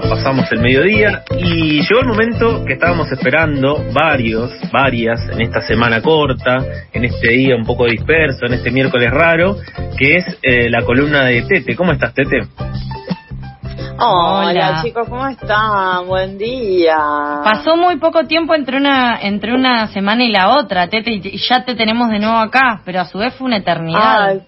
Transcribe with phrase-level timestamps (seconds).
[0.00, 5.60] Ya pasamos el mediodía y llegó el momento que estábamos esperando, varios, varias, en esta
[5.60, 6.58] semana corta,
[6.92, 9.56] en este día un poco disperso, en este miércoles raro,
[9.96, 11.76] que es eh, la columna de Tete.
[11.76, 12.40] ¿Cómo estás, Tete?
[13.96, 14.80] Hola, Hola.
[14.82, 16.06] chicos, ¿cómo están?
[16.08, 16.96] Buen día.
[17.44, 21.64] Pasó muy poco tiempo entre una entre una semana y la otra, Tete, y ya
[21.64, 24.30] te tenemos de nuevo acá, pero a su vez fue una eternidad.
[24.30, 24.40] Ay,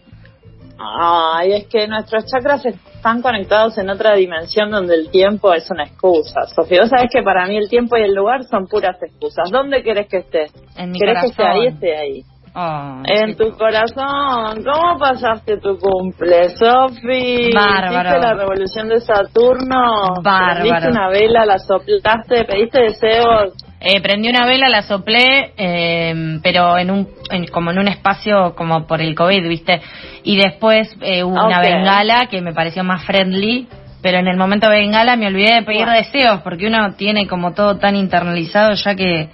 [0.79, 2.67] ay, es que nuestros chakras
[3.07, 6.41] están conectados en otra dimensión donde el tiempo es una excusa.
[6.53, 9.49] Sofía, vos sabés que para mí el tiempo y el lugar son puras excusas.
[9.49, 10.47] ¿Dónde querés que esté?
[10.77, 11.59] En mi ¿Querés que esté ahí?
[11.59, 11.75] corazón.
[11.75, 12.23] Esté ahí.
[12.53, 13.35] Ay, En sí.
[13.37, 17.53] tu corazón, ¿cómo pasaste tu cumple, Sofi?
[17.55, 18.09] Bárbaro.
[18.09, 19.83] ¿Hiciste la revolución de Saturno?
[20.25, 20.61] Bárbaro.
[20.63, 23.53] ¿Prendiste una vela, la soplaste, pediste deseos?
[23.89, 28.55] Eh, prendí una vela, la soplé, eh, pero en un en- como en un espacio
[28.57, 29.81] como por el COVID, ¿viste?
[30.25, 31.65] Y después eh, hubo una Ok.
[31.65, 33.69] bengala que me pareció más friendly,
[34.03, 37.53] pero en el momento de bengala me olvidé de pedir deseos porque uno tiene como
[37.55, 39.29] todo tan internalizado ya que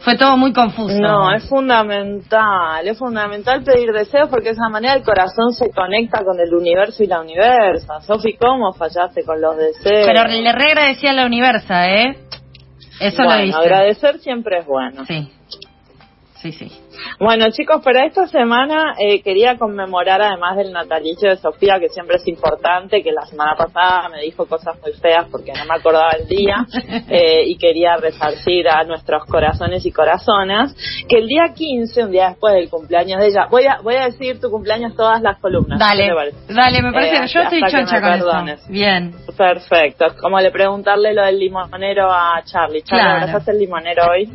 [0.00, 0.96] fue todo muy confuso.
[1.00, 6.22] No, es fundamental, es fundamental pedir deseos porque de esa manera el corazón se conecta
[6.24, 8.00] con el universo y la universa.
[8.02, 10.06] Sofi, ¿cómo fallaste con los deseos?
[10.06, 12.16] Pero le reagradecí a la universa, ¿eh?
[13.00, 13.56] Eso lo bueno, hice.
[13.56, 15.04] agradecer siempre es bueno.
[15.06, 15.30] Sí.
[16.36, 16.72] Sí, sí.
[17.18, 22.16] Bueno, chicos, para esta semana eh, quería conmemorar, además del natalicio de Sofía, que siempre
[22.16, 26.10] es importante, que la semana pasada me dijo cosas muy feas porque no me acordaba
[26.18, 26.66] el día,
[27.08, 30.74] eh, y quería resarcir a nuestros corazones y corazonas,
[31.08, 34.04] que el día 15, un día después del cumpleaños de ella, voy a, voy a
[34.06, 35.78] decir tu cumpleaños todas las columnas.
[35.78, 36.10] Dale,
[36.48, 38.60] dale, me parece Eh, yo estoy choncha con perdones.
[38.60, 38.72] eso.
[38.72, 39.14] Bien.
[39.36, 42.82] Perfecto, es como le preguntarle lo del limonero a Charlie.
[42.82, 43.20] Charlie, Claro.
[43.22, 44.28] ¿abrazaste el limonero hoy?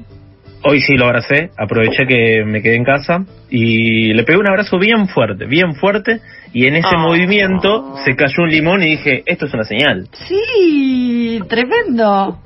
[0.65, 4.79] Hoy sí lo abracé, aproveché que me quedé en casa y le pegué un abrazo
[4.79, 6.21] bien fuerte, bien fuerte
[6.53, 6.99] y en ese Ah.
[6.99, 10.07] movimiento se cayó un limón y dije, esto es una señal.
[10.13, 12.37] Sí, tremendo.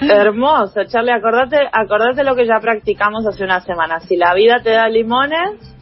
[0.00, 4.00] Hermoso, Charlie, acordate, acordate lo que ya practicamos hace una semana.
[4.00, 5.76] Si la vida te da limones,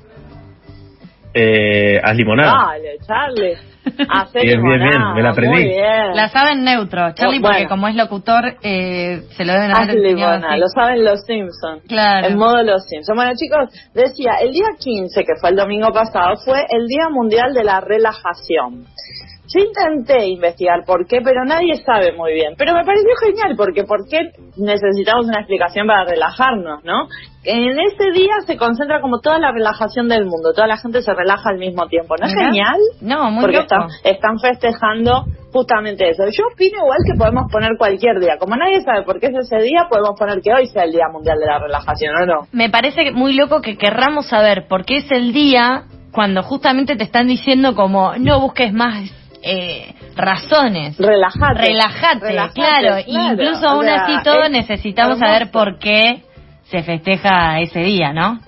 [1.34, 2.52] Eh, haz limonada.
[2.72, 3.56] dale, Charlie.
[4.08, 5.54] Hace Bien, bien, bien, me la aprendí.
[5.54, 6.14] Muy bien.
[6.14, 7.68] La sabe en neutro, Charlie, Oh, porque bueno.
[7.68, 11.82] como es locutor, eh, se lo deben haber limonada, lo saben los Simpsons.
[11.88, 12.26] Claro.
[12.28, 13.16] En modo los Simpsons.
[13.16, 17.52] Bueno, chicos, decía, el día 15, que fue el domingo pasado, fue el Día Mundial
[17.54, 18.84] de la Relajación.
[19.48, 22.54] Yo intenté investigar por qué, pero nadie sabe muy bien.
[22.58, 24.18] Pero me pareció genial, porque ¿por qué
[24.58, 27.08] necesitamos una explicación para relajarnos, no?
[27.44, 31.14] En ese día se concentra como toda la relajación del mundo, toda la gente se
[31.14, 32.14] relaja al mismo tiempo.
[32.20, 32.76] ¿No es genial?
[33.00, 33.74] No, muy porque loco.
[33.74, 36.24] están, están festejando justamente eso.
[36.30, 38.36] Yo opino igual que podemos poner cualquier día.
[38.38, 41.06] Como nadie sabe por qué es ese día, podemos poner que hoy sea el Día
[41.10, 42.48] Mundial de la Relajación, ¿o no?
[42.52, 47.04] Me parece muy loco que querramos saber por qué es el día cuando justamente te
[47.04, 49.10] están diciendo como no busques más
[49.42, 50.96] eh, razones.
[50.98, 51.58] Relajate.
[51.58, 52.52] Relajate, claro.
[52.52, 52.96] claro.
[53.06, 56.22] Incluso O aún sea, así todo es necesitamos saber por qué
[56.64, 58.40] se festeja ese día, ¿no?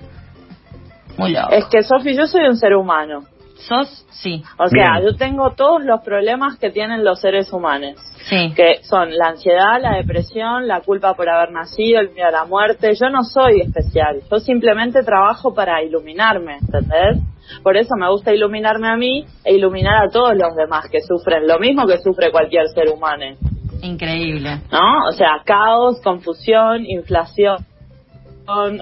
[1.16, 1.50] Muy loco.
[1.50, 3.24] Es que, Sofi, yo soy un ser humano.
[3.60, 4.06] ¿Sos?
[4.10, 4.42] Sí.
[4.58, 5.04] O sea, Bien.
[5.04, 7.94] yo tengo todos los problemas que tienen los seres humanos.
[8.28, 8.52] Sí.
[8.54, 12.44] Que son la ansiedad, la depresión, la culpa por haber nacido, el miedo a la
[12.44, 12.92] muerte.
[12.94, 14.20] Yo no soy especial.
[14.30, 17.18] Yo simplemente trabajo para iluminarme, ¿entendés?
[17.62, 21.46] Por eso me gusta iluminarme a mí e iluminar a todos los demás que sufren
[21.46, 23.36] lo mismo que sufre cualquier ser humano.
[23.82, 24.60] Increíble.
[24.70, 25.08] ¿no?
[25.08, 27.66] O sea, caos, confusión, inflación,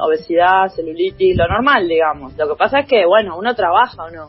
[0.01, 2.37] obesidad, celulitis, lo normal, digamos.
[2.37, 4.29] Lo que pasa es que, bueno, uno trabaja o no.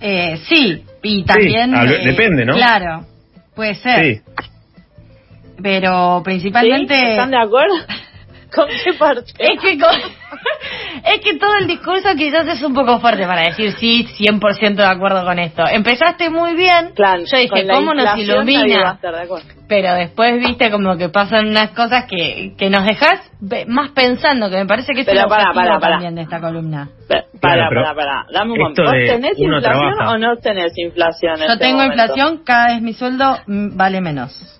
[0.00, 1.74] Eh, sí, y también...
[1.74, 2.54] hablo- eh, depende, ¿no?
[2.54, 3.04] Claro,
[3.54, 4.04] puede ser.
[4.04, 4.20] Sí.
[5.62, 6.24] Pero ¿Sí?
[6.24, 6.94] principalmente...
[7.12, 7.74] ¿Están de acuerdo?
[8.54, 9.32] ¿Con qué parte?
[9.38, 9.72] Es que,
[11.14, 14.84] es que todo el discurso quizás es un poco fuerte para decir sí, 100% de
[14.84, 15.64] acuerdo con esto.
[15.70, 18.98] Empezaste muy bien, Claro, yo dije, ¿cómo nos ilumina?
[19.02, 19.42] de.
[19.68, 23.20] Pero después viste como que pasan unas cosas que, que nos dejas
[23.66, 25.78] más pensando, que me parece que es Pero el pará, pará.
[25.78, 26.88] también de esta columna.
[27.40, 28.82] Para, pero para, para, dame un esto momento.
[28.84, 30.10] ¿Vos de tenés inflación trabaja.
[30.10, 31.34] o no tenés inflación?
[31.34, 32.02] en Yo este tengo momento?
[32.02, 34.57] inflación, cada vez mi sueldo mm, vale menos.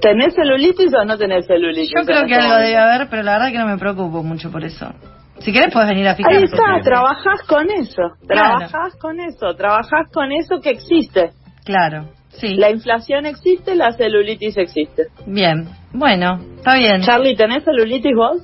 [0.00, 1.90] ¿Tenés celulitis o no tenés celulitis?
[1.96, 2.66] Yo creo que algo momento?
[2.66, 4.92] debe haber, pero la verdad que no me preocupo mucho por eso.
[5.40, 6.32] Si querés puedes venir a fijar.
[6.32, 8.58] Ahí está, trabajás con eso, Claro.
[8.58, 11.30] trabajás con eso, trabajás con eso que existe.
[11.64, 12.54] Claro, sí.
[12.56, 15.04] La inflación existe, la celulitis existe.
[15.26, 17.02] Bien, bueno, está bien.
[17.02, 18.42] Charlie, ¿tenés celulitis vos?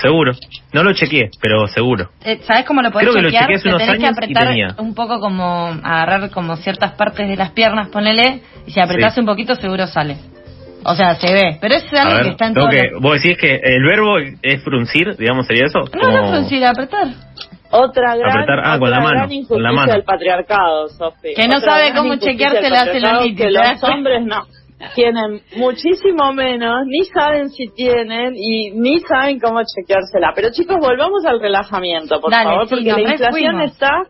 [0.00, 0.32] Seguro.
[0.72, 2.08] No lo chequeé, pero seguro.
[2.24, 4.06] Eh, ¿Sabes cómo lo podés Creo que lo hace Te unos tenés que años y
[4.24, 4.74] apretar tenía.
[4.78, 9.20] un poco como, agarrar como ciertas partes de las piernas, ponele, y si apretás Sí.
[9.20, 10.16] un poquito seguro sale.
[10.84, 12.68] O sea, se ve, pero es algo ver, que está en todo.
[12.70, 15.80] que, vos decís que el verbo es fruncir, digamos, sería eso.
[15.80, 17.08] No, Como- no fruncir, apretar.
[17.72, 19.92] Otra gran, Apretar, ah, con la mano, gran con injusticia la mano.
[19.92, 21.34] del patriarcado, Sofi.
[21.36, 24.44] Que no Otra sabe cómo chequearse la celulitis, Que ¿te das los hombres no.
[24.94, 30.32] Tienen muchísimo menos, ni saben si tienen y ni saben cómo chequeársela.
[30.34, 34.02] Pero chicos, volvamos al relajamiento, por Dale, favor, sí, porque la inflación está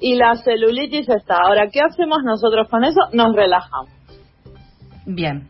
[0.00, 1.38] y la celulitis está.
[1.38, 3.00] Ahora, ¿qué hacemos nosotros con eso?
[3.12, 3.90] Nos relajamos.
[5.06, 5.48] Bien.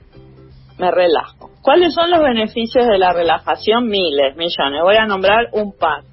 [0.79, 1.51] Me relajo.
[1.61, 3.89] ¿Cuáles son los beneficios de la relajación?
[3.89, 4.81] Miles, millones.
[4.83, 6.05] Voy a nombrar un par.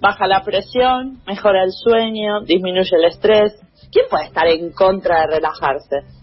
[0.00, 3.52] Baja la presión, mejora el sueño, disminuye el estrés.
[3.92, 6.15] ¿Quién puede estar en contra de relajarse?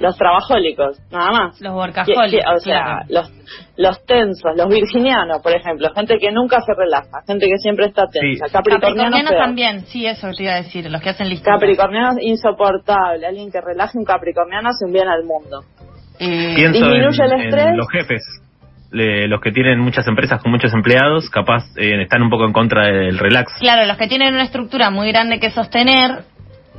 [0.00, 1.60] Los trabajólicos, nada más.
[1.60, 3.06] Los ¿Qui- workaholics, O sea, claro.
[3.08, 3.32] los,
[3.76, 8.04] los tensos, los virginianos, por ejemplo, gente que nunca se relaja, gente que siempre está
[8.06, 8.46] tensa.
[8.46, 8.52] Sí.
[8.52, 11.52] Capricornianos, también, sí, eso te iba a decir, los que hacen listas.
[11.54, 13.26] Capricornianos insoportable.
[13.26, 15.62] Alguien que relaje un capricorniano hace un bien al mundo.
[16.20, 17.76] Eh, Pienso en, disminuye el en estrés.
[17.76, 18.22] los jefes,
[18.92, 22.52] le- los que tienen muchas empresas con muchos empleados, capaz eh, están un poco en
[22.52, 23.52] contra del relax.
[23.60, 26.22] Claro, los que tienen una estructura muy grande que sostener,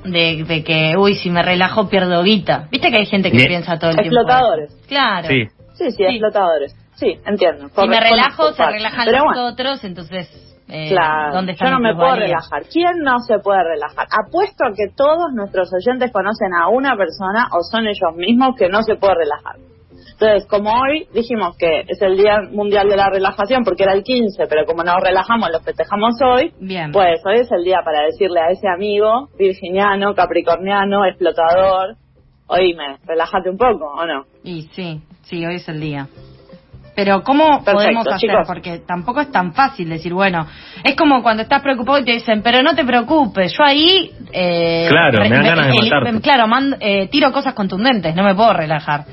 [0.03, 2.67] de, de que, uy, si me relajo pierdo guita.
[2.71, 3.49] Viste que hay gente que Bien.
[3.49, 4.15] piensa todo el tiempo.
[4.19, 4.75] Explotadores.
[4.87, 5.27] Claro.
[5.27, 5.43] Sí,
[5.73, 6.03] Sí, sí, Sí.
[6.03, 6.75] explotadores.
[6.95, 7.69] Sí, entiendo.
[7.69, 8.73] Si me relajo, se par.
[8.73, 10.27] relajan Pero los bueno, otros, entonces,
[10.67, 12.63] eh, Claro, ¿dónde está yo no me puedo relajar.
[12.71, 14.05] ¿Quién no se puede relajar?
[14.11, 18.67] Apuesto a que todos nuestros oyentes conocen a una persona o son ellos mismos que
[18.67, 19.55] no se puede relajar.
[20.21, 24.03] Entonces, como hoy dijimos que es el Día Mundial de la Relajación porque era el
[24.03, 26.91] 15, pero como nos relajamos, lo festejamos hoy, Bien.
[26.91, 31.95] pues hoy es el día para decirle a ese amigo virginiano, capricorniano, explotador,
[32.47, 34.25] oíme, relájate un poco, ¿o no?
[34.43, 36.07] Y sí, sí, hoy es el día.
[36.95, 38.29] Pero ¿cómo Perfecto, podemos hacer?
[38.29, 38.45] chicos.
[38.45, 40.45] Porque tampoco es tan fácil decir, bueno,
[40.83, 44.11] es como cuando estás preocupado y te dicen, pero no te preocupes, yo ahí...
[44.33, 46.21] Eh, Claro, me dan ganas de el- matarte.
[46.21, 49.05] Claro, mando- eh, tiro cosas contundentes, no me puedo relajar.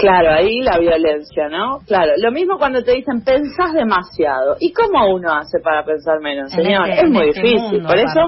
[0.00, 1.78] Claro, ahí la violencia, ¿no?
[1.86, 4.56] Claro, lo mismo cuando te dicen pensás demasiado.
[4.58, 6.88] ¿Y cómo uno hace para pensar menos, En señor?
[6.88, 7.82] este- es muy este difícil.
[7.82, 8.20] Por eso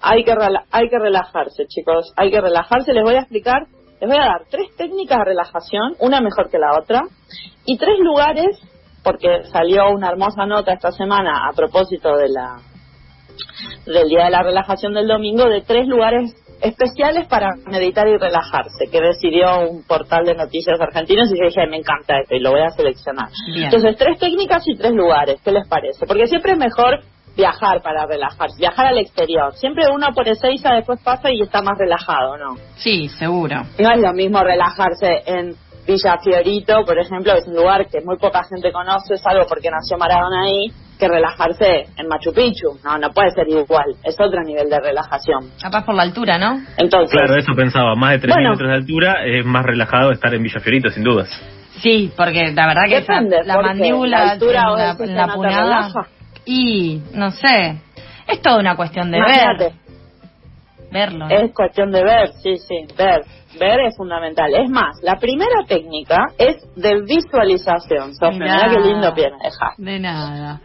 [0.00, 0.32] hay que
[0.70, 2.12] hay que relajarse, chicos.
[2.16, 2.92] Hay que relajarse.
[2.92, 3.66] Les voy a explicar,
[4.00, 7.02] les voy a dar tres técnicas de relajación, una mejor que la otra,
[7.66, 8.58] y tres lugares,
[9.02, 12.56] porque salió una hermosa nota esta semana a propósito de la
[13.86, 18.86] del día de la relajación del domingo, de tres lugares especiales para meditar y relajarse,
[18.90, 22.52] que decidió un portal de noticias argentinos y yo dije, me encanta esto y lo
[22.52, 23.28] voy a seleccionar.
[23.46, 23.64] Bien.
[23.64, 26.06] Entonces, tres técnicas y tres lugares, ¿qué les parece?
[26.06, 27.00] Porque siempre es mejor
[27.36, 29.54] viajar para relajarse, viajar al exterior.
[29.54, 32.56] Siempre uno por Ezeiza después pasa y está más relajado, ¿no?
[32.76, 33.62] Sí, seguro.
[33.78, 35.54] No es lo mismo relajarse en
[35.90, 39.98] Villa Fiorito, por ejemplo, es un lugar que muy poca gente conoce, salvo porque nació
[39.98, 40.66] Maradona ahí,
[40.98, 42.78] que relajarse en Machu Picchu.
[42.84, 43.96] No, no puede ser igual.
[44.04, 45.50] Es otro nivel de relajación.
[45.60, 46.60] Capaz por la altura, ¿no?
[46.76, 47.94] Entonces, claro, eso pensaba.
[47.96, 48.50] Más de 3 Bueno.
[48.50, 51.28] metros de altura es más relajado estar en Villa Fiorito, sin dudas.
[51.82, 55.34] Sí, porque la verdad que esa- Depende, la porque mandíbula la altura vos la, la
[55.34, 55.88] punada
[56.44, 57.80] y no sé,
[58.28, 59.72] es toda una cuestión de imagínate, ver,
[60.90, 61.26] verlo.
[61.26, 61.30] ¿no?
[61.30, 63.24] es cuestión de ver, sí, sí, ver.
[63.58, 64.54] Ver es fundamental.
[64.54, 68.14] Es más, la primera técnica es de visualización.
[68.14, 69.12] Sofía, mirá qué lindo.
[69.76, 70.60] De nada.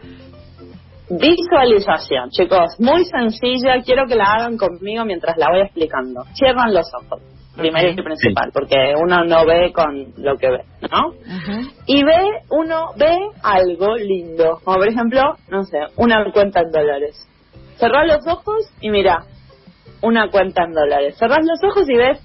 [1.08, 6.24] Visualización, chicos, muy sencilla, quiero que la hagan conmigo mientras la voy explicando.
[6.34, 7.22] Cierran los ojos,
[7.56, 7.98] primero Ok.
[7.98, 11.12] y principal, porque uno no ve con lo que ve, ¿no?
[11.86, 17.16] Y ve, uno ve algo lindo, como por ejemplo, no sé, una cuenta en dólares.
[17.78, 19.24] Cerrás los ojos y mira,
[20.02, 21.16] una cuenta en dólares.
[21.18, 22.18] Cerrás los ojos y ves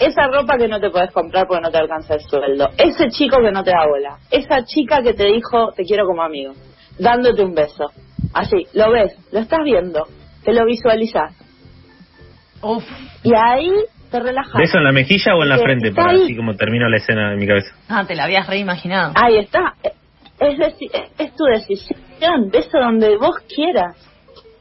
[0.00, 3.38] esa ropa que no te puedes comprar porque no te alcanza el sueldo, ese chico
[3.42, 6.52] que no te da bola, esa chica que te dijo te quiero como amigo,
[6.98, 7.90] dándote un beso.
[8.34, 10.06] Así, lo ves, lo estás viendo,
[10.44, 11.34] te lo visualizas.
[12.62, 12.84] Uf,
[13.24, 13.70] Y ahí
[14.10, 14.54] te relajas.
[14.54, 15.92] ¿Beso en la mejilla o en la Porque frente?
[15.92, 16.22] Para ahí.
[16.24, 17.74] así como termino la escena en mi cabeza.
[17.88, 19.12] ah, te la habías reimaginado.
[19.16, 19.74] Ahí está.
[20.40, 22.00] Es, deci- es tu decisión.
[22.50, 23.96] Beso donde vos quieras.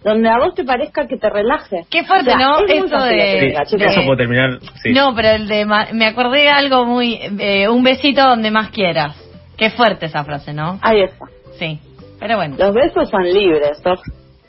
[0.03, 1.81] Donde a vos te parezca que te relaje.
[1.91, 2.60] Qué fuerte, O sea, ¿no?
[2.60, 3.86] es de- que Sí, diga, chicos.
[3.88, 4.60] eso puedo terminar.
[4.81, 4.91] Sí.
[4.93, 8.72] No, pero el de ma- me acordé de algo muy eh, un besito donde más
[8.72, 9.15] quieras.
[9.58, 10.79] Qué fuerte esa frase, ¿no?
[10.81, 11.25] Ahí está.
[11.60, 11.79] Sí.
[12.20, 12.55] Pero bueno.
[12.58, 13.77] Los besos son libres.
[13.84, 14.00] Sof.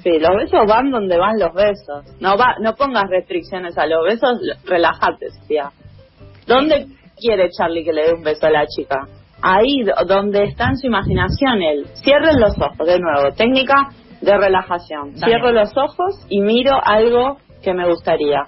[0.02, 2.04] Sí, los besos van donde van los besos.
[2.18, 5.70] No va, no pongas restricciones a los besos, relájate, Sofía.
[6.46, 6.86] ¿Dónde
[7.20, 9.06] quiere Charlie que le dé un beso a la chica?
[9.42, 11.86] Ahí do- donde está en su imaginación él.
[12.02, 13.32] Cierren los ojos, de nuevo.
[13.36, 13.88] Técnica
[14.22, 15.14] de relajación.
[15.14, 15.26] Dale.
[15.26, 18.46] Cierro los ojos y miro algo que me gustaría.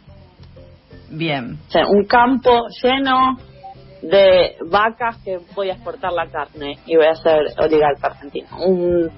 [1.11, 1.59] Bien.
[1.69, 3.37] O sea, un campo lleno
[4.03, 8.49] de vacas que voy a exportar la carne y voy a hacer oligarca argentino.
[8.65, 9.11] Un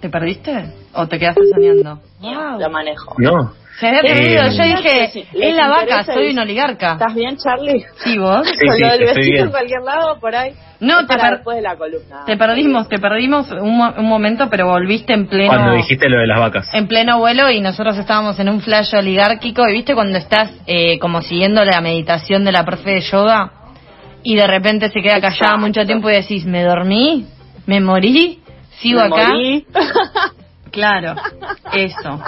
[0.00, 0.72] ¿Te perdiste?
[0.94, 2.00] ¿O te quedaste soñando?
[2.20, 2.60] Wow.
[2.60, 3.14] lo manejo.
[3.18, 3.52] No.
[3.82, 4.42] Había Eh, perdido.
[4.50, 6.92] Yo dije, sí, ¿les es la vaca, soy un oligarca.
[6.92, 7.84] ¿Estás bien, Charlie?
[8.04, 8.46] Sí, vos.
[8.48, 9.44] Sí, Con sí, lo del bien.
[9.44, 10.52] en cualquier lado, por ahí.
[10.80, 12.24] No, te per- después de la columna.
[12.26, 16.18] Te perdimos, te perdimos un, mo- un momento, pero volviste en pleno Cuando dijiste lo
[16.18, 16.68] de las vacas.
[16.74, 20.98] en pleno vuelo y nosotros estábamos en un flash oligárquico y viste cuando estás eh,
[20.98, 23.52] como siguiendo la meditación de la profe de yoga
[24.22, 25.58] y de repente se queda callada Exacto.
[25.58, 27.26] mucho tiempo y decís, ¿me dormí?
[27.66, 28.40] ¿Me morí?
[28.80, 29.28] ¿Sigo Me acá?
[29.30, 29.66] morí.
[30.70, 31.14] Claro,
[31.72, 32.20] eso.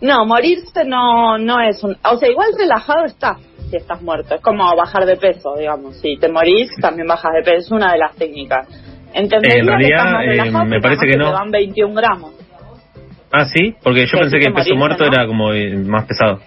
[0.00, 1.96] No, morirse no, no es un...
[2.04, 3.38] O sea, igual relajado estás
[3.70, 4.34] si estás muerto.
[4.34, 5.96] Es como bajar de peso, digamos.
[6.00, 7.58] Si te morís, también bajas de peso.
[7.58, 8.66] Es una de las técnicas.
[9.12, 11.26] Entendería En que realidad, estás más eh, relajado me parece que no.
[11.26, 12.32] Te van 21 gramos.
[13.30, 15.12] Ah, sí, porque yo Que pensé que el peso muerto ¿no?
[15.12, 16.40] era como eh, más pesado.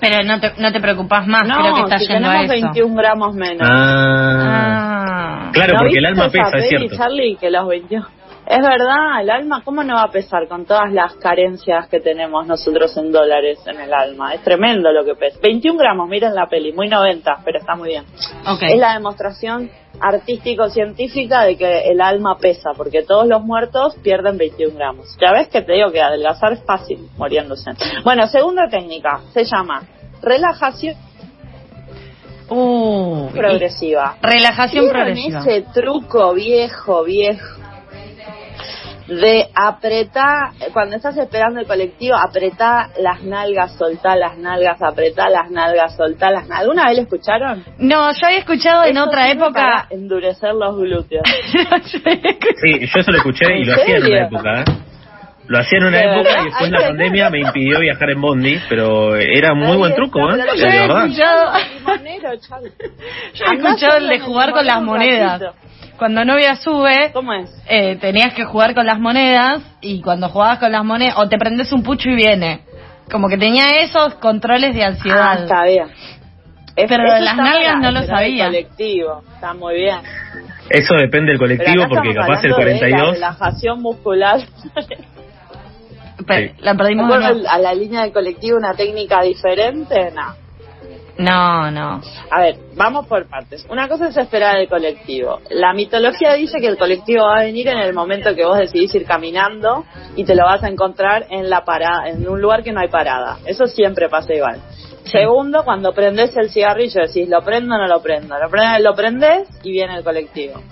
[0.00, 2.54] Pero no te, no te preocupás más, no, creo que estás si yendo a tenemos
[2.54, 2.66] eso.
[2.66, 3.68] 21 gramos menos.
[3.68, 5.48] Ah.
[5.48, 5.50] Ah.
[5.52, 6.96] Claro, ¿No porque el alma esa pesa, es cierto.
[6.96, 8.06] Charlie, que los 21...
[8.50, 12.46] Es verdad, el alma, ¿cómo no va a pesar con todas las carencias que tenemos
[12.46, 14.32] nosotros en dólares en el alma?
[14.32, 15.38] Es tremendo lo que pesa.
[15.42, 18.04] 21 gramos, miren la peli, muy 90, pero está muy bien.
[18.46, 18.62] Ok.
[18.62, 24.74] Es la demostración artístico-científica de que el alma pesa, porque todos los muertos pierden 21
[24.76, 25.14] gramos.
[25.20, 27.72] Ya ves que te digo que adelgazar es fácil muriéndose.
[28.02, 29.82] Bueno, segunda técnica, se llama
[30.22, 30.96] relajación
[32.50, 34.16] Uh, progresiva.
[34.22, 35.40] relajación ¿Vieron progresiva.
[35.40, 37.44] ese truco viejo, viejo?
[39.08, 45.50] De apretar, cuando estás esperando el colectivo, apretá las nalgas, soltá las nalgas, apretá las
[45.50, 46.60] nalgas, soltá las nalgas.
[46.60, 47.64] ¿Alguna vez lo escucharon?
[47.78, 49.52] No, yo había escuchado en otra época.
[49.52, 51.22] para endurecer los glúteos.
[52.60, 54.64] Sí, yo eso lo escuché y ¿En lo hacía en una época, ¿eh?
[55.46, 56.40] Lo hacía en una ¿De época verdad?
[56.40, 60.02] y después la pandemia me impidió viajar en Bondi, pero era muy Ahí buen está,
[60.02, 60.38] truco, ¿eh?
[60.38, 61.52] he escuchado.
[63.34, 65.40] Yo he escuchado el de jugar con las monedas.
[65.40, 65.54] ratito.
[65.98, 67.50] Cuando novia sube, ¿Cómo es?
[67.68, 71.36] eh, tenías que jugar con las monedas y cuando jugabas con las monedas, o te
[71.38, 72.60] prendes un pucho y viene.
[73.10, 75.42] Como que tenía esos controles de Ah, ansiedad.
[75.42, 75.88] está bien.
[76.76, 78.44] Es- Pero lo de eso las está nalgas no lo sabía.
[78.46, 79.98] colectivo, está muy bien.
[80.70, 83.12] Eso depende del colectivo porque capaz el hablando de la 42...
[83.14, 84.40] relajación muscular.
[86.28, 86.50] Sí.
[86.60, 87.10] La ¿De perdimos.
[87.48, 90.10] a la línea del colectivo una técnica diferente?
[90.14, 90.34] No.
[91.18, 92.00] No, no.
[92.30, 93.66] A ver, vamos por partes.
[93.68, 95.40] Una cosa es esperar el colectivo.
[95.50, 98.94] La mitología dice que el colectivo va a venir en el momento que vos decidís
[98.94, 99.84] ir caminando
[100.14, 102.88] y te lo vas a encontrar en la parada, en un lugar que no hay
[102.88, 103.38] parada.
[103.46, 104.60] Eso siempre pasa igual.
[105.10, 108.38] Segundo, cuando prendes el cigarrillo decís, ¿lo prendo o no lo prendo?
[108.38, 110.62] Lo, pre- lo prendes y viene el colectivo.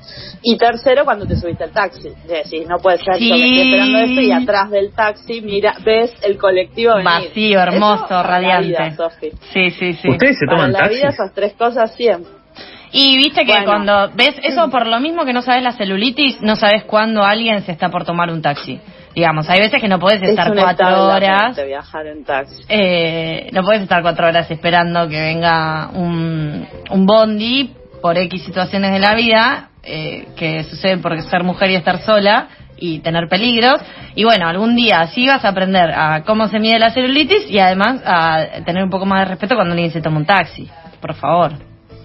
[0.43, 2.09] Y tercero, cuando te subiste al taxi.
[2.29, 6.13] Decís, no puede ser, yo me estoy esperando esto y atrás del taxi mira, ves
[6.23, 7.05] el colectivo venir.
[7.29, 8.69] Vacío, hermoso, Eso radiante.
[8.69, 8.95] vida.
[9.53, 10.09] Sí, sí, sí.
[10.11, 10.97] ¿Ustedes se Para toman la taxi?
[10.97, 12.31] vida esas tres cosas siempre.
[12.93, 13.67] Y viste que Bueno.
[13.67, 17.63] cuando ves eso por lo mismo que no sabes la celulitis, no sabes cuándo alguien
[17.63, 18.81] se está por tomar un taxi.
[19.15, 22.63] Digamos, hay veces que no puedes estar es cuatro horas, viajar en taxi.
[22.69, 28.93] eh, no puedes estar cuatro horas esperando que venga un, un bondi por X situaciones
[28.93, 33.81] de la vida, eh, que suceden por ser mujer y estar sola y tener peligros.
[34.15, 37.59] Y bueno, algún día sí vas a aprender a cómo se mide la celulitis y
[37.59, 40.69] además a tener un poco más de respeto cuando alguien se toma un taxi.
[41.01, 41.53] Por favor.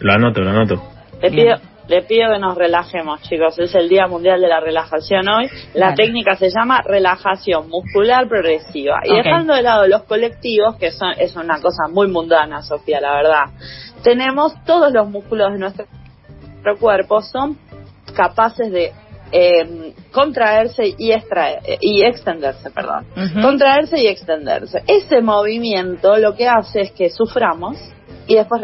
[0.01, 0.81] Lo anoto, lo anoto.
[1.21, 3.57] Le pido, le pido que nos relajemos, chicos.
[3.59, 5.49] Es el Día Mundial de la Relajación hoy.
[5.73, 5.97] La Vale.
[5.97, 9.01] técnica se llama relajación muscular progresiva.
[9.03, 13.13] Y dejando de lado los colectivos, que son, es una cosa muy mundana, Sofía, la
[13.13, 13.45] verdad.
[14.03, 15.85] Tenemos todos los músculos de nuestro
[16.79, 17.57] cuerpo son
[18.15, 18.91] capaces de
[19.31, 23.05] eh, contraerse y extraer y extenderse, perdón.
[23.41, 24.83] Contraerse y extenderse.
[24.87, 27.77] Ese movimiento lo que hace es que suframos
[28.27, 28.61] y después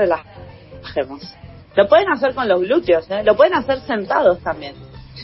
[1.76, 3.24] Lo pueden hacer con los glúteos, ¿eh?
[3.24, 4.76] lo pueden hacer sentados también.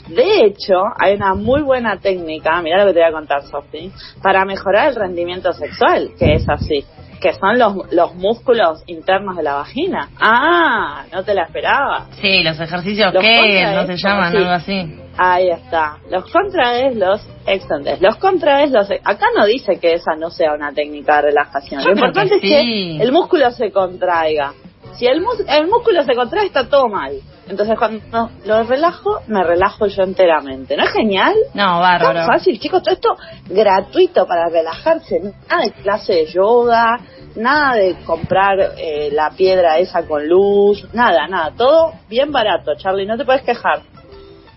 [0.07, 3.91] De hecho, hay una muy buena técnica, mira lo que te voy a contar, Sofi,
[4.21, 6.83] para mejorar el rendimiento sexual, que es así,
[7.21, 10.09] que son los, los músculos internos de la vagina.
[10.19, 12.07] Ah, no te la esperaba.
[12.21, 14.99] Sí, los ejercicios Los contraes, no se llaman, algo así.
[15.17, 15.97] Ahí está.
[16.09, 18.01] Los contraes, los extendes.
[18.01, 18.89] Los contraes, los...
[18.91, 21.81] Acá no dice que esa no sea una técnica de relajación.
[21.81, 24.53] Yo Lo importante que es que el músculo se contraiga.
[24.97, 27.13] Si el, mus- el músculo se contrae, está todo mal.
[27.47, 30.77] Entonces, cuando lo relajo, me relajo yo enteramente.
[30.77, 31.33] ¿No es genial?
[31.53, 32.25] No, Tan bárbaro.
[32.25, 33.17] fácil, chicos, todo esto
[33.49, 35.19] gratuito para relajarse.
[35.49, 36.99] Nada de clase de yoga,
[37.35, 43.05] nada de comprar eh, la piedra esa con luz, nada, nada, todo bien barato, Charlie,
[43.05, 43.81] no te puedes quejar.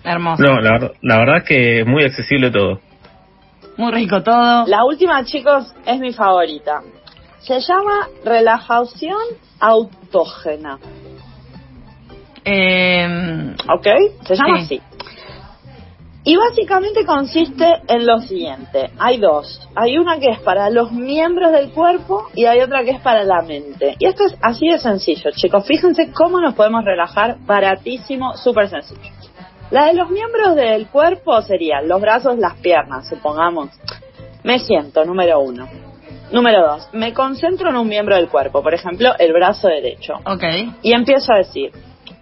[0.04, 0.42] Hermoso.
[0.42, 2.78] No, la, la verdad es que es muy accesible todo.
[3.76, 4.64] Muy rico todo.
[4.66, 6.82] La última, chicos, es mi favorita.
[7.46, 9.18] Se llama relajación
[9.60, 10.78] autógena,
[12.44, 13.86] Eh, ¿ok?
[14.26, 14.76] Se llama Sí.
[14.76, 14.82] así.
[16.24, 18.90] Y básicamente consiste en lo siguiente.
[18.98, 19.68] Hay dos.
[19.76, 23.22] Hay una que es para los miembros del cuerpo y hay otra que es para
[23.24, 23.94] la mente.
[24.00, 25.64] Y esto es así de sencillo, chicos.
[25.66, 27.36] Fíjense cómo nos podemos relajar.
[27.46, 29.10] Baratísimo, súper sencillo.
[29.70, 33.70] La de los miembros del cuerpo serían los brazos, las piernas, supongamos.
[34.42, 35.68] Me siento, número uno.
[36.30, 40.14] Número dos, me concentro en un miembro del cuerpo, por ejemplo, el brazo derecho.
[40.24, 40.44] ok.
[40.82, 41.70] Y empiezo a decir,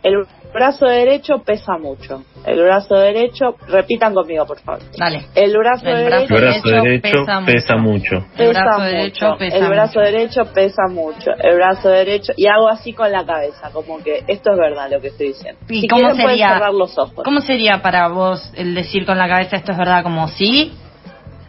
[0.02, 2.22] el brazo derecho pesa mucho.
[2.46, 4.82] El brazo derecho, repitan conmigo, por favor.
[4.96, 5.22] Dale.
[5.34, 8.14] El brazo El brazo derecho derecho pesa pesa, mucho.
[8.16, 8.26] mucho.
[8.36, 8.84] El pesa brazo mucho.
[8.84, 10.10] derecho pesa el brazo mucho.
[10.12, 11.30] derecho pesa mucho.
[11.42, 15.00] El brazo derecho y hago así con la cabeza, como que esto es verdad lo
[15.00, 15.60] que estoy diciendo.
[15.68, 16.52] ¿Y si cómo quieren sería?
[16.52, 17.24] cerrar los ojos.
[17.24, 20.72] ¿Cómo sería para vos el decir con la cabeza esto es verdad como sí?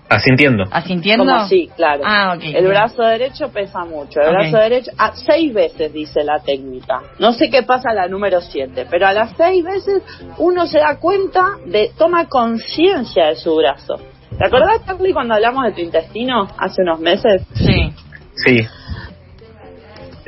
[0.08, 0.66] Asintiendo.
[0.72, 1.26] ¿Asintiendo?
[1.26, 2.04] Como así, claro.
[2.06, 2.44] Ah, ok.
[2.44, 2.68] El bien.
[2.70, 4.22] brazo derecho pesa mucho.
[4.22, 7.02] El brazo derecho, ah, seis veces dice la técnica.
[7.18, 10.04] No sé qué pasa a la número siete, pero a las seis veces
[10.38, 13.96] uno se da cuenta de, toma conciencia de su brazo.
[14.38, 17.42] ¿Te acordás, Charlie, cuando hablamos de tu intestino hace unos meses?
[17.56, 17.94] Sí.
[18.36, 18.68] Sí.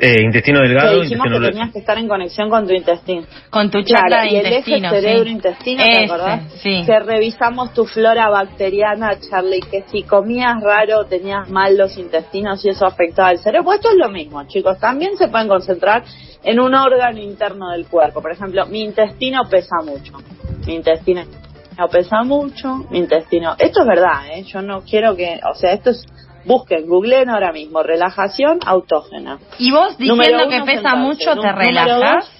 [0.00, 3.26] Eh, intestino Que delgado, dijimos intestino que tenías que estar en conexión con tu intestino.
[3.50, 4.96] Con tu chakra Claro, de y el eje intestino, sí.
[4.96, 6.52] cerebro-intestino, ¿te acordás?
[6.62, 6.82] Sí.
[6.86, 12.68] Que revisamos tu flora bacteriana, Charlie, que si comías raro tenías mal los intestinos y
[12.68, 13.64] eso afectaba al cerebro.
[13.64, 14.78] Pues esto es lo mismo, chicos.
[14.78, 16.04] También se pueden concentrar
[16.44, 18.22] en un órgano interno del cuerpo.
[18.22, 20.12] Por ejemplo, mi intestino pesa mucho.
[20.66, 21.22] Mi intestino
[21.90, 22.86] pesa mucho.
[22.90, 23.54] Mi intestino.
[23.58, 24.42] Esto es verdad, ¿eh?
[24.44, 25.40] Yo no quiero que.
[25.50, 26.04] O sea, esto es.
[26.48, 27.82] Busquen, googleen ahora mismo.
[27.82, 29.38] Relajación autógena.
[29.58, 30.96] Y vos diciendo que pesa sentarse.
[30.96, 32.30] mucho, ¿te relajas?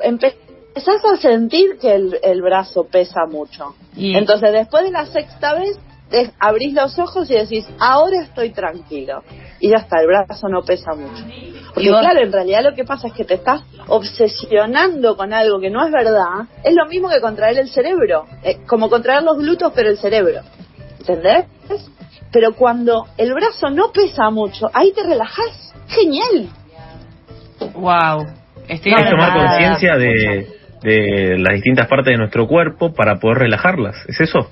[0.00, 3.74] empezás a sentir que el, el brazo pesa mucho.
[3.96, 5.78] Y- Entonces, después de la sexta vez,
[6.10, 9.22] te abrís los ojos y decís, ahora estoy tranquilo.
[9.60, 11.24] Y ya está, el brazo no pesa mucho.
[11.72, 15.70] Porque claro, en realidad lo que pasa es que te estás obsesionando con algo que
[15.70, 16.46] no es verdad.
[16.62, 18.26] Es lo mismo que contraer el cerebro.
[18.42, 20.40] Eh, como contraer los glúteos, pero el cerebro.
[20.98, 21.46] ¿Entendés?
[22.32, 25.74] Pero cuando el brazo no pesa mucho, ahí te relajás.
[25.88, 26.48] Genial.
[27.74, 28.26] Wow.
[28.68, 30.48] Estoy Es tomar conciencia de,
[30.82, 33.96] de las distintas partes de nuestro cuerpo para poder relajarlas.
[34.08, 34.50] ¿Es eso?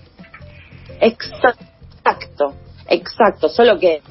[1.00, 2.54] Exacto,
[2.88, 3.48] exacto.
[3.48, 4.02] Solo que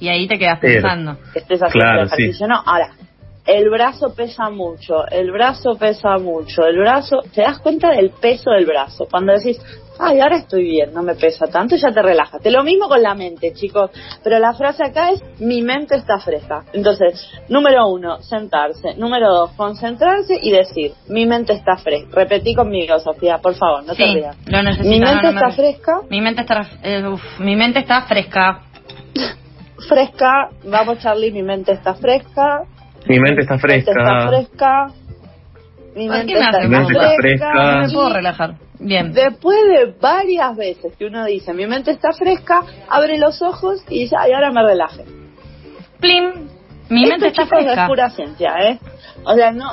[0.00, 1.12] Y ahí te quedas Pero- pensando.
[1.34, 2.56] estés haciendo Claro, el ejercicio, ¿no?
[2.66, 2.90] Ahora,
[3.46, 8.50] el brazo pesa mucho, el brazo pesa mucho, el brazo, te das cuenta del peso
[8.50, 9.06] del brazo.
[9.10, 9.60] Cuando decís,
[9.98, 12.40] ay, ahora estoy bien, no me pesa tanto, ya te relajas.
[12.40, 13.90] Te lo mismo con la mente, chicos.
[14.22, 16.64] Pero la frase acá es, mi mente está fresca.
[16.72, 18.94] Entonces, número uno, sentarse.
[18.96, 22.08] Número dos, concentrarse y decir, mi mente está fresca.
[22.12, 24.36] Repetí conmigo, Sofía, por favor, no te sí, rías.
[24.46, 24.88] lo necesito.
[24.88, 26.00] Mi mente no está fresca.
[26.08, 28.62] Mi mente está, eh, uf, mi mente está fresca.
[29.88, 32.64] Fresca, vamos Charlie, mi mente está fresca.
[33.06, 34.28] Mi mente está Mi mente está fresca.
[34.28, 34.86] fresca.
[35.94, 37.52] Mi ¿Por mente está, Mi mente está fresca.
[37.54, 38.54] No me puedo relajar.
[38.80, 39.12] Bien.
[39.12, 44.00] Después de varias veces que uno dice, mi mente está fresca, abre los ojos y
[44.00, 45.04] dice, ay, ahora me relaje.
[46.00, 46.48] Plim.
[46.90, 47.82] Mi Esto, mente está chicos, fresca.
[47.84, 48.78] es pura ciencia, ¿eh?
[49.24, 49.70] O sea, no...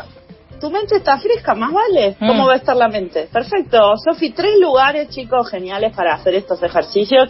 [0.61, 2.15] Tu mente está fresca, más vale.
[2.19, 2.27] Mm.
[2.27, 3.27] ¿Cómo va a estar la mente?
[3.33, 3.97] Perfecto.
[3.97, 7.29] Sofi, tres lugares, chicos, geniales para hacer estos ejercicios.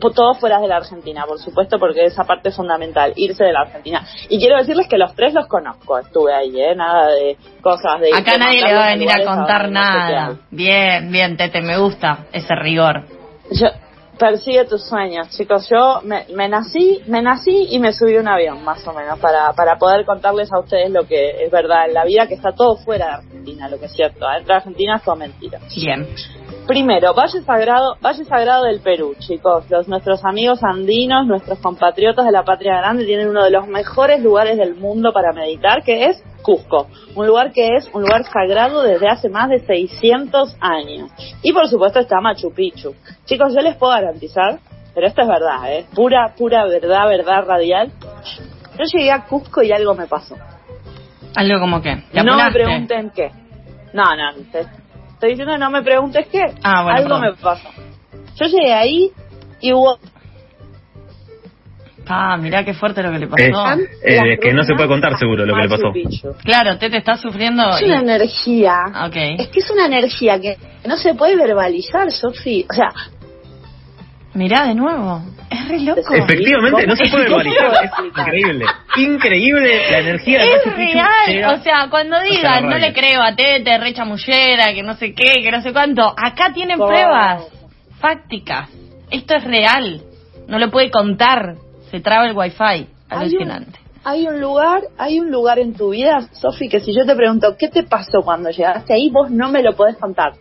[0.00, 3.60] Todos fuera de la Argentina, por supuesto, porque esa parte es fundamental, irse de la
[3.60, 4.04] Argentina.
[4.28, 5.98] Y quiero decirles que los tres los conozco.
[5.98, 6.74] Estuve ahí, ¿eh?
[6.74, 8.10] Nada de cosas de...
[8.14, 10.36] Acá nadie le va a venir a contar no sé nada.
[10.50, 13.04] Bien, bien, Tete, me gusta ese rigor.
[13.50, 13.68] Yo,
[14.18, 15.68] persigue tus sueños, chicos.
[15.70, 19.18] Yo me, me nací, me nací y me subí a un avión, más o menos,
[19.18, 22.52] para, para poder contarles a ustedes lo que es verdad en la vida, que está
[22.52, 24.26] todo fuera de Argentina, lo que es cierto.
[24.26, 25.60] Adentro de Argentina es todo mentira.
[25.74, 26.06] Bien.
[26.68, 29.64] Primero, Valle Sagrado, Valle Sagrado del Perú, chicos.
[29.70, 34.22] Los, nuestros amigos andinos, nuestros compatriotas de la Patria Grande tienen uno de los mejores
[34.22, 36.88] lugares del mundo para meditar, que es Cusco.
[37.14, 41.10] Un lugar que es un lugar sagrado desde hace más de 600 años.
[41.42, 42.94] Y por supuesto está Machu Picchu.
[43.24, 44.58] Chicos, yo les puedo garantizar,
[44.94, 45.86] pero esto es verdad, ¿eh?
[45.94, 47.92] Pura, pura verdad, verdad radial.
[48.78, 50.36] Yo llegué a Cusco y algo me pasó.
[51.34, 51.80] Algo como.
[51.80, 53.30] ¿te No me pregunten qué.
[53.94, 54.32] No, no,
[55.18, 56.40] estoy diciendo no me preguntes qué.
[56.62, 57.20] Ah, bueno, Algo perdón.
[57.22, 57.68] me pasó.
[58.36, 59.10] Yo llegué ahí
[59.60, 59.98] y hubo...
[62.10, 63.42] Ah, mirá qué fuerte lo que le pasó.
[63.42, 65.92] Eh, eh, que no se puede contar seguro lo que le pasó.
[65.92, 66.32] Picchu.
[66.42, 67.68] Claro, Tete está sufriendo.
[67.68, 68.84] Es y- una energía.
[69.06, 69.16] Ok.
[69.38, 72.64] Es que es una energía que no se puede verbalizar, Sofi.
[72.70, 72.92] O sea,
[74.38, 75.20] Mirá de nuevo.
[75.50, 76.14] Es re loco.
[76.14, 77.84] Efectivamente, no se puede verbalizar.
[77.84, 78.66] Es increíble.
[78.96, 83.34] Increíble la energía de Es real, llega o sea, cuando digan, no le creo a
[83.34, 87.48] Tete, re chamullera, que no sé qué, que no sé cuánto, acá tienen pruebas
[87.98, 88.70] fácticas.
[89.10, 90.02] Esto es real,
[90.46, 91.56] no lo puede contar,
[91.90, 93.80] se traba el wifi, Hay alucinante.
[94.04, 97.56] hay un lugar, hay un lugar en tu vida, Sofi, que si yo te pregunto,
[97.58, 99.10] ¿qué te pasó cuando llegaste ahí?
[99.10, 100.34] Vos no me lo podés contar.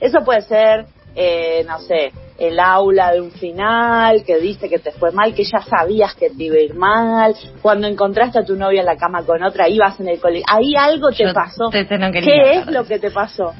[0.00, 0.86] Eso puede ser,
[1.16, 5.44] eh, no sé, el aula de un final, que dice que te fue mal, que
[5.44, 8.96] ya sabías que te iba a ir mal, cuando encontraste a tu novia en la
[8.96, 11.68] cama con otra, ibas en el colegio, ahí algo te Yo pasó.
[11.70, 13.52] te- te no quería ¿Qué es lo que te pasó?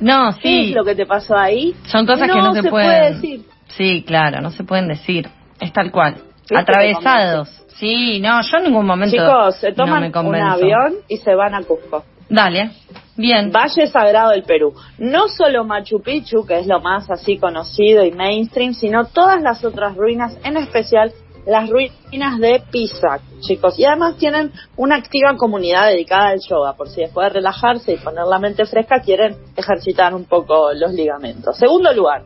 [0.00, 1.74] No, ¿Qué sí, es lo que te pasó ahí?
[1.86, 3.44] son cosas que no se, puede pueden decir.
[3.76, 5.28] Sí, claro, no se pueden decir,
[5.60, 6.14] es tal cual.
[6.54, 7.48] Atravesados.
[7.78, 11.34] Sí, no, yo en ningún momento Chicos, se no toman me un avión y se
[11.34, 12.04] van a Cusco.
[12.28, 12.70] Dale,
[13.18, 13.52] bien.
[13.52, 14.72] Valle Sagrado del Perú.
[14.98, 19.64] No solo Machu Picchu, que es lo más así conocido y mainstream, sino todas las
[19.64, 21.12] otras ruinas, en especial
[21.48, 23.78] las ruinas de Pisa, chicos.
[23.78, 27.96] Y además tienen una activa comunidad dedicada al yoga, por si después de relajarse y
[27.96, 31.56] poner la mente fresca quieren ejercitar un poco los ligamentos.
[31.56, 32.24] Segundo lugar,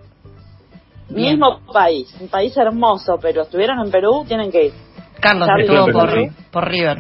[1.09, 1.33] Bien.
[1.33, 4.73] mismo país, un país hermoso, pero estuvieron en Perú, tienen que ir.
[5.21, 6.99] Carlos estuvo estuve por, por River.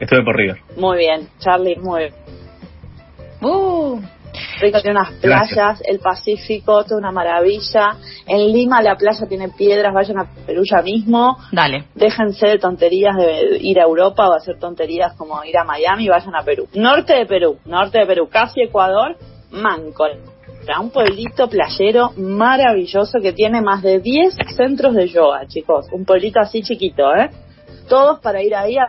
[0.00, 0.58] Estuve por River.
[0.76, 2.14] Muy bien, Charlie, muy bien.
[3.42, 4.00] Uh,
[4.60, 5.50] Rico tiene unas Gracias.
[5.54, 7.96] playas, el Pacífico, toda una maravilla.
[8.26, 11.36] En Lima la playa tiene piedras, vayan a Perú ya mismo.
[11.50, 11.84] dale.
[11.94, 16.34] Déjense de tonterías de ir a Europa o hacer tonterías como ir a Miami, vayan
[16.34, 16.68] a Perú.
[16.74, 19.16] Norte de Perú, norte de Perú, casi Ecuador,
[19.50, 20.12] Mancol.
[20.80, 25.86] Un pueblito playero maravilloso que tiene más de 10 centros de yoga, chicos.
[25.90, 27.30] Un pueblito así chiquito, ¿eh?
[27.88, 28.88] Todos para ir ahí a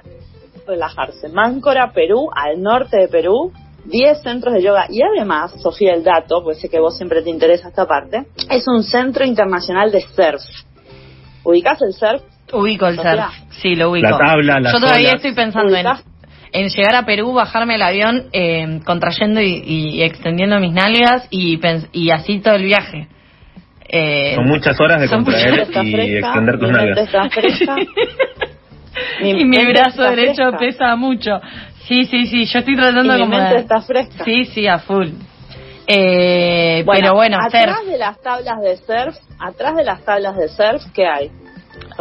[0.67, 1.29] relajarse.
[1.29, 3.51] Máncora, Perú, al norte de Perú,
[3.85, 4.85] 10 centros de yoga.
[4.89, 8.67] Y además, Sofía, el dato, pues sé que vos siempre te interesa esta parte, es
[8.67, 10.41] un centro internacional de surf.
[11.43, 12.21] ¿Ubicás el surf?
[12.53, 13.27] Ubico el Sofía.
[13.27, 13.53] surf.
[13.61, 14.09] Sí, lo ubico.
[14.09, 15.15] La tabla, las Yo todavía olas.
[15.15, 16.05] estoy pensando en, ¿Ubicás?
[16.51, 21.57] en llegar a Perú, bajarme el avión, eh, contrayendo y, y extendiendo mis nalgas y,
[21.57, 23.07] pens- y así todo el viaje.
[23.89, 27.09] Eh, Son muchas horas de contraer y fresca, extender tus nalgas.
[29.21, 30.57] y mi brazo derecho fresca.
[30.57, 31.39] pesa mucho.
[31.87, 34.23] Sí, sí, sí, yo estoy Y tratando mi como mente de- está fresca.
[34.23, 35.09] Sí, sí, a full.
[35.85, 40.47] Eh, pero bueno, atrás surf, de las tablas de surf, atrás de las tablas de
[40.47, 41.29] surf, ¿qué hay?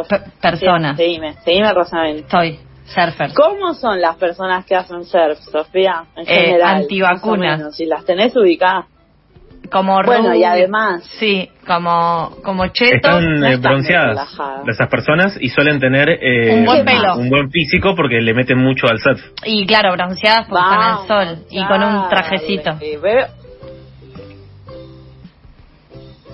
[0.08, 0.96] pe- personas.
[0.96, 2.28] Sí, seguime, seguime razonamiento.
[2.30, 3.32] Soy surfer.
[3.34, 6.04] ¿Cómo son las personas que hacen surf, Sofía?
[6.14, 6.76] En Eh, general.
[6.82, 7.58] antivacunas.
[7.58, 8.86] menos, Si las tenés ubicadas.
[9.72, 10.48] Como Bueno, y rubio.
[10.48, 12.94] además- Sí, como, como chetos.
[12.96, 14.28] Están no eh, están bronceadas
[14.68, 17.16] esas personas y suelen tener eh, Un buen pelo.
[17.16, 19.20] un buen físico porque le meten mucho al surf.
[19.44, 21.44] Y claro, bronceadas porque están al sol.
[21.50, 22.70] Y con un trajecito.
[22.82, 22.96] Y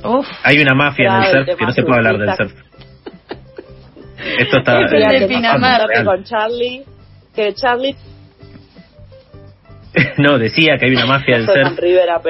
[0.05, 0.27] Uf.
[0.44, 2.53] Hay una mafia en Claro, el el surf que no se puede hablar del surf.
[4.38, 4.81] Esto está...
[4.81, 5.81] Es el Sofía, de que Pinamar.
[6.05, 6.83] con Charlie,
[7.35, 7.96] que Charlie
[10.18, 11.79] No, decía que hay una mafia del surf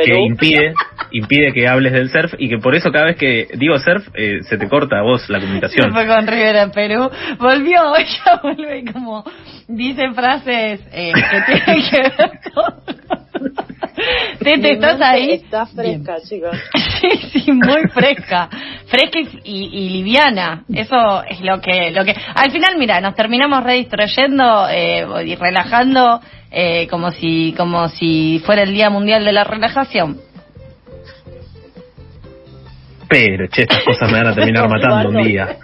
[0.04, 0.74] que impide
[1.12, 4.40] impide que hables del surf y que por eso cada vez que digo surf eh,
[4.42, 5.92] se te corta a vos la Se comunicación.
[5.92, 7.10] fue con Rivera Perú.
[7.38, 9.24] Volvió, ella vuelve y como
[9.68, 12.98] dice frases eh, que tienen que ver con...
[14.38, 15.32] Tete, ¿estás ahí?
[15.32, 16.56] Está fresca, chicos.
[17.00, 17.10] Sí,
[17.44, 18.48] sí, muy fresca.
[18.88, 20.64] Fresca y, y- y liviana.
[20.74, 22.12] Eso es lo que, lo que.
[22.34, 28.62] Al final, mira, nos terminamos redistrayendo eh, y relajando eh, como si, como si fuera
[28.64, 30.16] el Día Mundial de la Relajación.
[33.08, 35.56] Pero, che, estas cosas me van a terminar matando un día.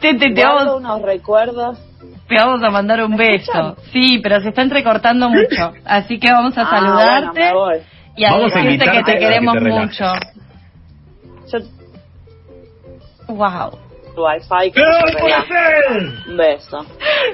[0.00, 1.78] Tete, te Guardo vamos, unos recuerdos.
[2.28, 3.76] te vamos a mandar un beso.
[3.92, 5.72] Sí, pero se está entrecortando mucho.
[5.84, 7.82] Así que vamos a Ah, saludarte bueno,
[8.16, 10.04] y a Vamos a decirte que te que queremos te mucho.
[11.52, 11.58] Yo
[13.28, 13.78] Wow.
[14.16, 14.72] Wi-Fi.
[16.30, 16.86] Un beso.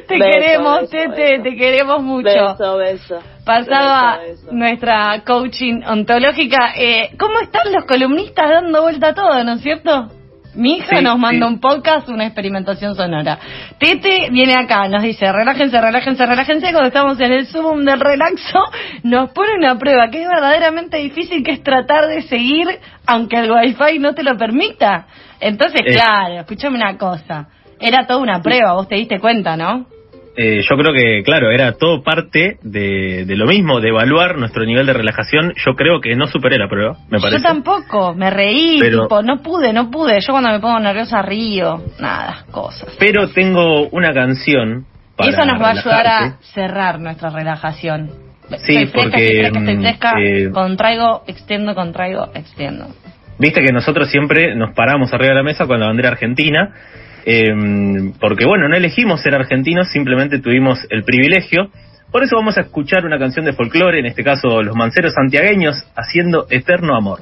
[0.09, 1.43] Te Beso, queremos, beso, Tete, beso.
[1.45, 2.25] te queremos mucho.
[2.29, 3.19] Beso, beso.
[3.45, 4.21] Pasaba
[4.53, 6.75] nuestra coaching ontológica.
[6.77, 10.09] Eh, ¿Cómo están los columnistas dando vuelta a todo, no es cierto?
[10.55, 11.53] Mi hija Sí, nos manda sí.
[11.55, 13.39] un podcast, una experimentación sonora.
[13.79, 16.71] Tete viene acá, nos dice, relájense, relájense, relájense.
[16.73, 18.59] Cuando estamos en el Zoom del relaxo,
[19.03, 22.67] nos pone una prueba que es verdaderamente difícil, que es tratar de seguir,
[23.07, 25.07] aunque el wifi no te lo permita.
[25.41, 25.95] Entonces, Eh.
[25.95, 27.49] claro, escúchame una cosa.
[27.81, 29.87] Era toda una prueba, vos te diste cuenta, ¿no?
[30.35, 34.65] Eh, yo creo que, claro, era todo parte de, de lo mismo, de evaluar nuestro
[34.65, 35.53] nivel de relajación.
[35.57, 37.43] Yo creo que no superé la prueba, me parece.
[37.43, 40.21] Yo tampoco, me reí, Pero- tipo, no pude, no pude.
[40.21, 42.97] Yo cuando me pongo nerviosa río, nada, cosas.
[42.99, 48.11] Pero tengo una canción Y para eso nos va a ayudar a cerrar nuestra relajación.
[48.59, 52.87] Sí, estoy fresca, porque, estoy fresca, estoy mm, fresca, eh, contraigo, extiendo, contraigo, extiendo.
[53.39, 56.73] Viste que nosotros siempre nos paramos arriba de la mesa con la bandera argentina,
[57.25, 61.71] eh, porque bueno, no elegimos ser argentinos, simplemente tuvimos el privilegio.
[62.11, 65.83] Por eso vamos a escuchar una canción de folclore, en este caso Los Manceros Santiagueños,
[65.97, 67.21] haciendo Eterno Amor.